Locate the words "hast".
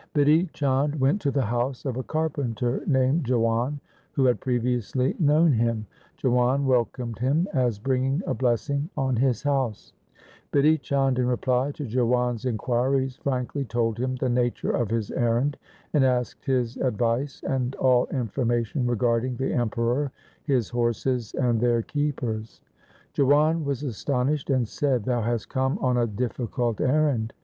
25.21-25.49